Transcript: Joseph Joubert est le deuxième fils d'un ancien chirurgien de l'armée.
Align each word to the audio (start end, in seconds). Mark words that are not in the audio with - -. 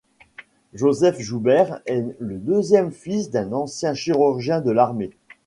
Joseph 0.73 1.19
Joubert 1.19 1.79
est 1.85 2.03
le 2.17 2.39
deuxième 2.39 2.91
fils 2.91 3.29
d'un 3.29 3.51
ancien 3.53 3.93
chirurgien 3.93 4.59
de 4.59 4.71
l'armée. 4.71 5.11